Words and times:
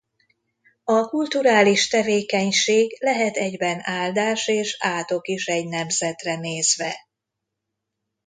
A 0.83 1.05
kulturális 1.05 1.87
tevékenység 1.87 2.97
lehet 3.01 3.35
egyben 3.35 3.79
áldás 3.81 4.47
és 4.47 4.77
átok 4.79 5.27
is 5.27 5.47
egy 5.47 5.67
nemzetre 5.67 6.35
nézve. 6.35 6.95